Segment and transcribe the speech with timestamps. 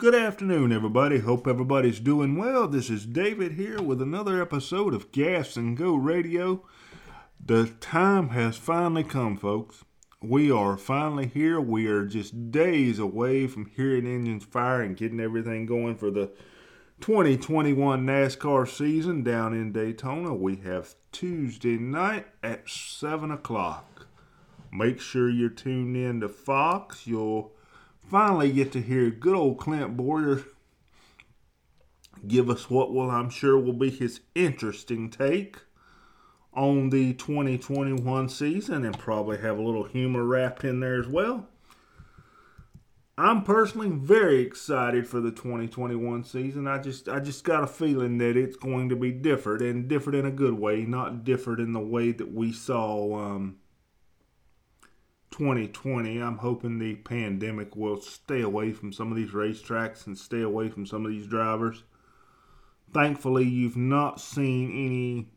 [0.00, 1.18] Good afternoon, everybody.
[1.18, 2.66] Hope everybody's doing well.
[2.66, 6.64] This is David here with another episode of Gas and Go Radio.
[7.38, 9.84] The time has finally come, folks.
[10.22, 11.60] We are finally here.
[11.60, 16.30] We are just days away from hearing engines fire and getting everything going for the
[17.02, 20.34] 2021 NASCAR season down in Daytona.
[20.34, 24.06] We have Tuesday night at 7 o'clock.
[24.72, 27.06] Make sure you're tuned in to Fox.
[27.06, 27.52] You'll
[28.10, 30.42] finally get to hear good old Clint Bowyer
[32.26, 35.58] give us what will I'm sure will be his interesting take
[36.52, 41.46] on the 2021 season and probably have a little humor wrapped in there as well.
[43.16, 46.66] I'm personally very excited for the 2021 season.
[46.66, 50.18] I just I just got a feeling that it's going to be different and different
[50.18, 53.59] in a good way, not different in the way that we saw um,
[55.40, 56.18] 2020.
[56.18, 60.68] I'm hoping the pandemic will stay away from some of these racetracks and stay away
[60.68, 61.82] from some of these drivers.
[62.92, 65.28] Thankfully, you've not seen any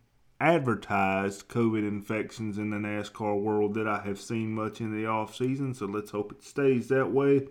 [0.42, 5.38] advertised COVID infections in the NASCAR world that I have seen much in the off
[5.38, 7.48] season, so let's hope it stays that way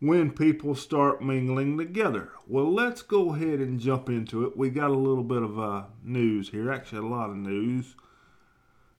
[0.00, 2.30] when people start mingling together.
[2.46, 4.56] Well, let's go ahead and jump into it.
[4.56, 7.96] We got a little bit of uh, news here, actually, a lot of news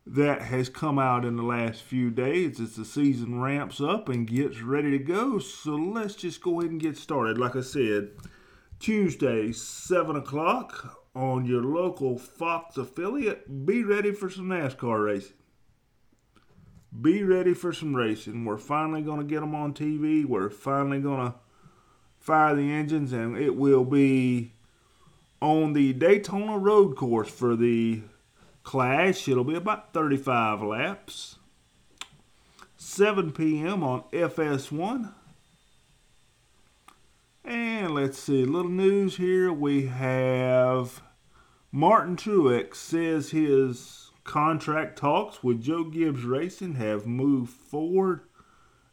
[0.07, 4.27] that has come out in the last few days as the season ramps up and
[4.27, 5.39] gets ready to go.
[5.39, 7.37] So let's just go ahead and get started.
[7.39, 8.09] Like I said,
[8.79, 13.65] Tuesday, 7 o'clock on your local Fox affiliate.
[13.65, 15.33] Be ready for some NASCAR racing.
[17.01, 18.45] Be ready for some racing.
[18.45, 20.23] We're finally going to get them on TV.
[20.23, 21.35] We're finally going to
[22.19, 24.53] fire the engines, and it will be
[25.41, 28.03] on the Daytona Road Course for the
[28.65, 29.29] Clash.
[29.29, 31.37] It'll be about 35 laps.
[32.75, 33.83] 7 p.m.
[33.83, 35.13] on FS1.
[37.45, 39.53] And let's see, a little news here.
[39.53, 41.01] We have
[41.71, 48.21] Martin Truex says his contract talks with Joe Gibbs Racing have moved forward.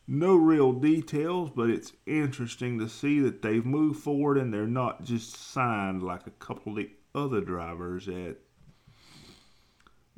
[0.07, 5.03] No real details, but it's interesting to see that they've moved forward and they're not
[5.03, 8.37] just signed like a couple of the other drivers at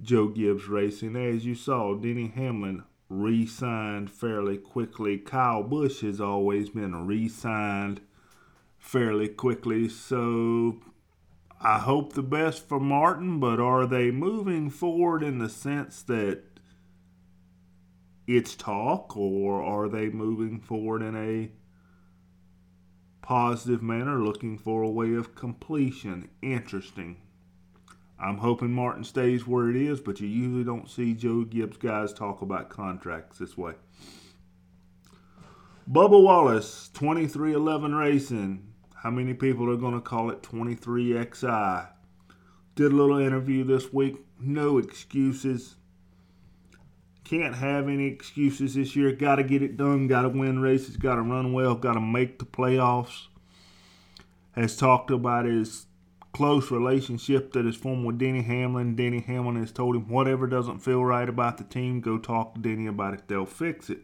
[0.04, 1.16] Joe Gibbs Racing.
[1.16, 5.16] As you saw, Denny Hamlin re signed fairly quickly.
[5.16, 8.03] Kyle Busch has always been re signed
[8.78, 9.88] fairly quickly.
[9.88, 10.81] So
[11.59, 16.43] I hope the best for Martin, but are they moving forward in the sense that
[18.26, 21.50] it's talk, or are they moving forward in a
[23.22, 26.28] positive manner, looking for a way of completion?
[26.43, 27.16] Interesting.
[28.19, 32.12] I'm hoping Martin stays where it is, but you usually don't see Joe Gibbs guys
[32.12, 33.75] talk about contracts this way.
[35.91, 38.66] Bubba Wallace, 2311 Racing.
[39.02, 41.88] How many people are going to call it 23XI?
[42.75, 44.16] Did a little interview this week.
[44.41, 45.75] No excuses.
[47.25, 49.12] Can't have any excuses this year.
[49.12, 50.06] Got to get it done.
[50.06, 50.96] Got to win races.
[50.96, 51.75] Got to run well.
[51.75, 53.26] Got to make the playoffs.
[54.52, 55.86] Has talked about his
[56.34, 58.97] close relationship that is formed with Denny Hamlin.
[58.97, 62.61] Denny Hamlin has told him whatever doesn't feel right about the team, go talk to
[62.61, 63.28] Denny about it.
[63.28, 64.00] They'll fix it.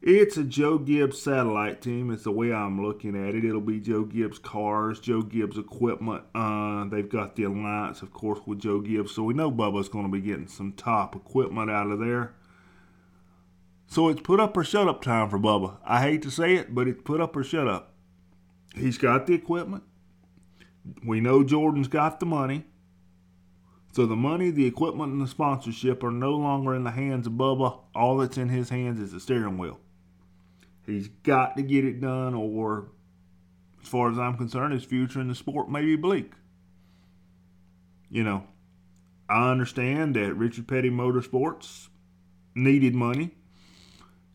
[0.00, 2.10] It's a Joe Gibbs satellite team.
[2.10, 3.44] It's the way I'm looking at it.
[3.44, 6.24] It'll be Joe Gibbs cars, Joe Gibbs equipment.
[6.34, 10.04] Uh, they've got the alliance, of course, with Joe Gibbs, so we know Bubba's going
[10.04, 12.34] to be getting some top equipment out of there.
[13.86, 15.78] So it's put up or shut up time for Bubba.
[15.84, 17.94] I hate to say it, but it's put up or shut up.
[18.74, 19.84] He's got the equipment.
[21.04, 22.64] We know Jordan's got the money.
[23.92, 27.34] So the money, the equipment, and the sponsorship are no longer in the hands of
[27.34, 27.78] Bubba.
[27.94, 29.78] All that's in his hands is the steering wheel.
[30.84, 32.88] He's got to get it done, or
[33.80, 36.32] as far as I'm concerned, his future in the sport may be bleak.
[38.10, 38.44] You know,
[39.28, 41.88] I understand that Richard Petty Motorsports
[42.54, 43.30] needed money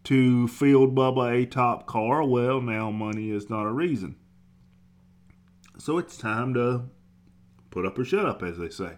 [0.05, 2.23] to field Bubba a top car.
[2.23, 4.15] Well, now money is not a reason.
[5.79, 6.89] So it's time to
[7.71, 8.95] put up or shut up, as they say.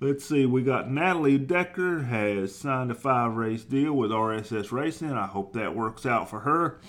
[0.00, 5.12] Let's see, we got Natalie Decker has signed a five race deal with RSS Racing.
[5.12, 6.80] I hope that works out for her.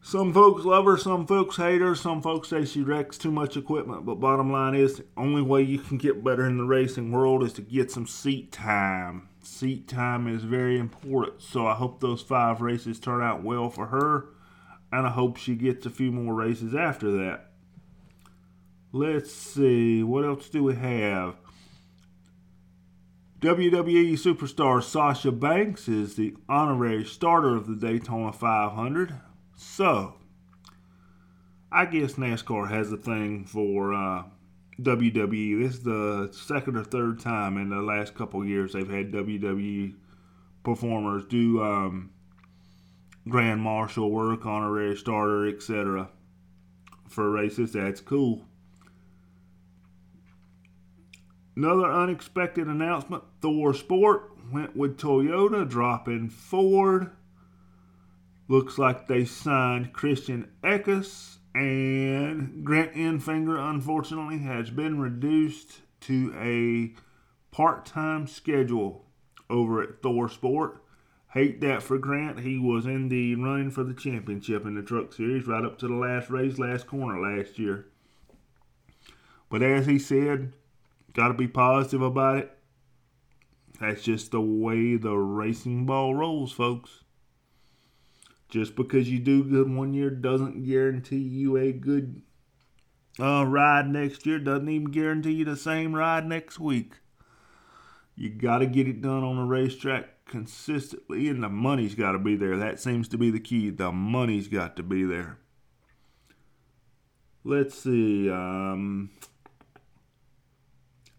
[0.00, 3.56] Some folks love her, some folks hate her, some folks say she wrecks too much
[3.56, 4.06] equipment.
[4.06, 7.44] But bottom line is, the only way you can get better in the racing world
[7.44, 9.28] is to get some seat time.
[9.42, 11.42] Seat time is very important.
[11.42, 14.28] So I hope those five races turn out well for her
[14.92, 17.46] and I hope she gets a few more races after that.
[18.92, 21.36] Let's see, what else do we have?
[23.40, 29.18] WWE superstar Sasha Banks is the honorary starter of the Daytona 500.
[29.56, 30.14] So,
[31.72, 34.24] I guess NASCAR has a thing for uh,
[34.80, 35.62] WWE.
[35.62, 39.94] This is the second or third time in the last couple years they've had WWE
[40.62, 42.10] performers do um,
[43.28, 46.08] grand marshal work, honorary starter, etc.
[47.08, 47.72] for races.
[47.72, 48.44] That's cool.
[51.54, 57.10] Another unexpected announcement ThorSport went with Toyota, dropping Ford.
[58.48, 66.94] Looks like they signed Christian Eckes, and Grant Enfinger, unfortunately, has been reduced to a
[67.54, 69.04] part time schedule
[69.50, 70.78] over at ThorSport.
[71.32, 72.40] Hate that for Grant.
[72.40, 75.88] He was in the running for the championship in the truck series right up to
[75.88, 77.86] the last race, last corner last year.
[79.48, 80.52] But as he said,
[81.14, 82.58] got to be positive about it.
[83.80, 87.02] That's just the way the racing ball rolls, folks.
[88.50, 92.20] Just because you do good one year doesn't guarantee you a good
[93.18, 94.38] uh, ride next year.
[94.38, 96.92] Doesn't even guarantee you the same ride next week.
[98.14, 102.18] You got to get it done on the racetrack consistently, and the money's got to
[102.18, 102.56] be there.
[102.56, 103.68] That seems to be the key.
[103.68, 105.36] The money's got to be there.
[107.44, 108.30] Let's see.
[108.30, 109.10] Um,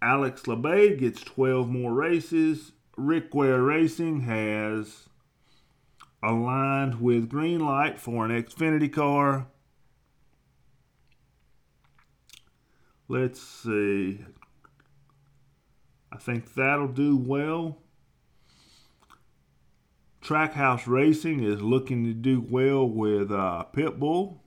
[0.01, 2.71] Alex Labbé gets 12 more races.
[2.97, 5.07] Rick Ware Racing has
[6.23, 9.45] aligned with Greenlight for an Xfinity car.
[13.07, 14.25] Let's see.
[16.11, 17.82] I think that'll do well.
[20.23, 24.37] Trackhouse Racing is looking to do well with uh, Pitbull.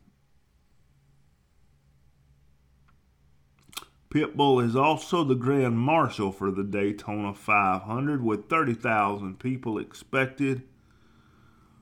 [4.09, 10.63] Pitbull is also the Grand Marshal for the Daytona 500 with 30,000 people expected.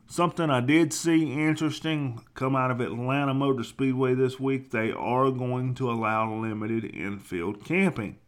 [0.08, 5.30] Something I did see interesting come out of Atlanta Motor Speedway this week they are
[5.30, 8.18] going to allow limited infield camping.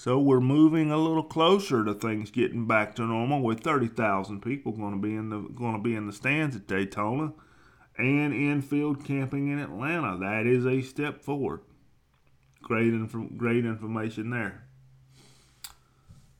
[0.00, 4.70] So we're moving a little closer to things getting back to normal with 30,000 people
[4.70, 7.32] going to be in the going to be in the stands at Daytona
[7.96, 10.16] and infield camping in Atlanta.
[10.16, 11.62] That is a step forward.
[12.62, 14.68] Great, inf- great information there.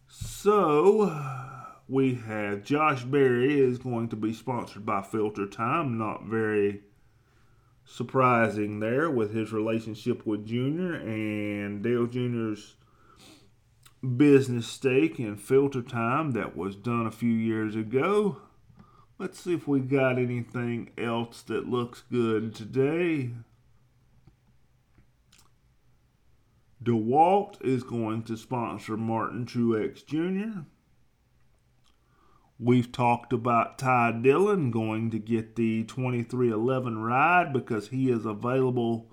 [0.06, 1.20] So
[1.88, 5.98] we have Josh Berry is going to be sponsored by Filter Time.
[5.98, 6.82] Not very
[7.84, 12.76] surprising there with his relationship with Junior and Dale Junior's
[14.16, 18.38] business stake in Filter Time that was done a few years ago.
[19.18, 23.30] Let's see if we got anything else that looks good today.
[26.82, 30.60] DeWalt is going to sponsor Martin Truex Jr.
[32.60, 39.10] We've talked about Ty Dillon going to get the 2311 ride because he is available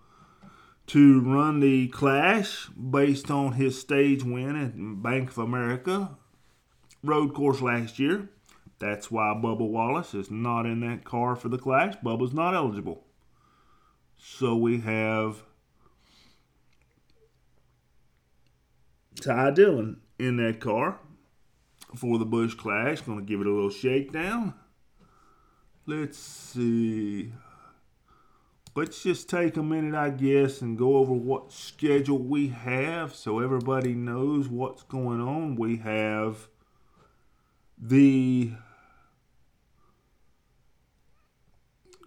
[0.88, 6.18] to run the Clash based on his stage win at Bank of America
[7.04, 8.30] road course last year.
[8.80, 11.96] That's why Bubba Wallace is not in that car for the Clash.
[12.04, 13.06] Bubba's not eligible.
[14.18, 15.44] So we have
[19.22, 21.00] Ty Dillon in that car
[21.96, 23.02] for the Busch Clash.
[23.02, 24.54] To give it a little shakedown.
[25.86, 27.32] Let's see.
[28.77, 33.39] Let's just take a minute, I guess, and go over what schedule we have so
[33.39, 35.55] everybody knows what's going on.
[35.55, 36.50] We have
[37.77, 38.51] the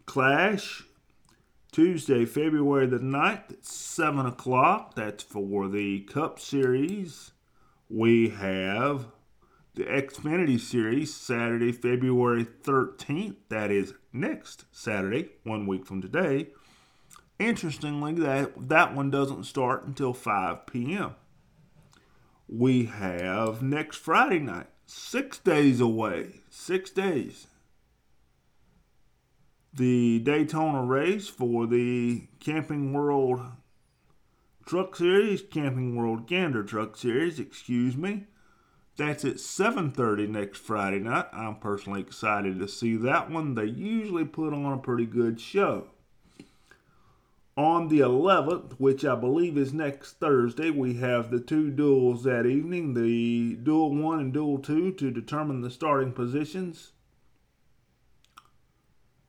[0.04, 0.84] Clash
[1.72, 4.94] Tuesday, February the 9th at 7 o'clock.
[4.94, 7.32] That's for the Cup Series.
[7.88, 9.06] We have
[9.75, 13.37] the Xfinity Series Saturday, February 13th.
[13.48, 16.48] That is next Saturday, one week from today.
[17.38, 21.14] Interestingly, that, that one doesn't start until 5 p.m.
[22.48, 26.40] We have next Friday night, six days away.
[26.50, 27.46] Six days
[29.78, 33.40] the Daytona race for the Camping World
[34.66, 38.26] Truck Series, Camping World Gander Truck Series, excuse me.
[38.98, 41.26] That's at 7:30 next Friday night.
[41.32, 43.54] I'm personally excited to see that one.
[43.54, 45.86] They usually put on a pretty good show.
[47.56, 52.44] On the 11th, which I believe is next Thursday, we have the two duels that
[52.44, 56.92] evening, the duel 1 and duel 2 to determine the starting positions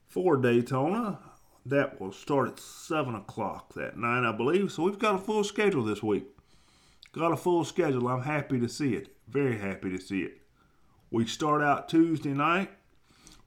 [0.08, 1.20] for Daytona.
[1.64, 4.72] That will start at 7 o'clock that night, I believe.
[4.72, 6.26] So we've got a full schedule this week.
[7.12, 8.08] Got a full schedule.
[8.08, 9.16] I'm happy to see it.
[9.28, 10.42] Very happy to see it.
[11.12, 12.70] We start out Tuesday night.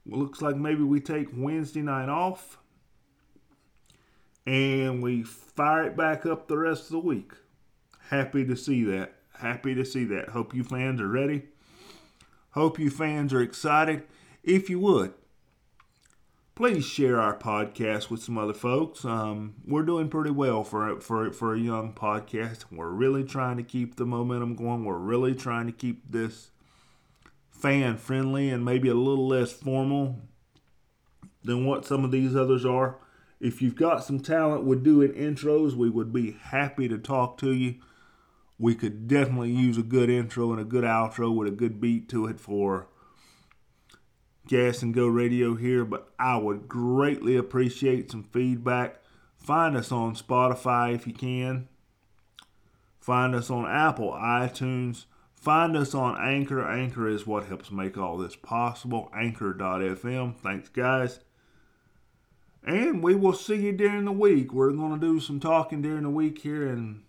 [0.05, 2.57] Well, looks like maybe we take Wednesday night off.
[4.45, 7.31] And we fire it back up the rest of the week.
[8.09, 9.15] Happy to see that.
[9.37, 10.29] Happy to see that.
[10.29, 11.43] Hope you fans are ready.
[12.51, 14.03] Hope you fans are excited.
[14.43, 15.13] If you would,
[16.55, 19.03] please share our podcast with some other folks.
[19.05, 22.65] Um, we're doing pretty well for for for a young podcast.
[22.71, 24.85] We're really trying to keep the momentum going.
[24.85, 26.51] We're really trying to keep this
[27.49, 30.19] fan friendly and maybe a little less formal
[31.43, 32.97] than what some of these others are.
[33.39, 37.51] If you've got some talent with doing intros, we would be happy to talk to
[37.51, 37.75] you.
[38.57, 42.07] We could definitely use a good intro and a good outro with a good beat
[42.09, 42.87] to it for
[44.47, 48.99] Gas and Go Radio here, but I would greatly appreciate some feedback.
[49.37, 51.67] Find us on Spotify if you can.
[52.99, 55.05] Find us on Apple, iTunes.
[55.33, 56.65] Find us on Anchor.
[56.65, 59.11] Anchor is what helps make all this possible.
[59.13, 60.37] Anchor.fm.
[60.37, 61.19] Thanks, guys.
[62.65, 64.53] And we will see you during the week.
[64.53, 67.03] We're going to do some talking during the week here and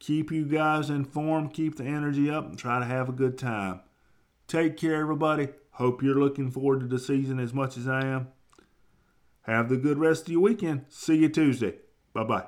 [0.00, 3.80] keep you guys informed, keep the energy up, and try to have a good time.
[4.52, 5.48] Take care, everybody.
[5.70, 8.28] Hope you're looking forward to the season as much as I am.
[9.46, 10.84] Have the good rest of your weekend.
[10.90, 11.76] See you Tuesday.
[12.12, 12.44] Bye bye.